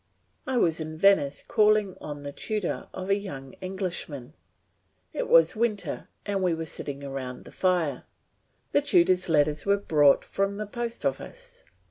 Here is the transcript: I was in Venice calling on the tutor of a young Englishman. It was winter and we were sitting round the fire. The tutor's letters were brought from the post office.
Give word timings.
I 0.47 0.57
was 0.57 0.79
in 0.79 0.97
Venice 0.97 1.43
calling 1.47 1.95
on 2.01 2.23
the 2.23 2.31
tutor 2.31 2.87
of 2.91 3.11
a 3.11 3.15
young 3.15 3.53
Englishman. 3.61 4.33
It 5.13 5.27
was 5.29 5.55
winter 5.55 6.09
and 6.25 6.41
we 6.41 6.55
were 6.55 6.65
sitting 6.65 7.07
round 7.07 7.45
the 7.45 7.51
fire. 7.51 8.05
The 8.71 8.81
tutor's 8.81 9.29
letters 9.29 9.63
were 9.63 9.77
brought 9.77 10.25
from 10.25 10.57
the 10.57 10.65
post 10.65 11.05
office. 11.05 11.63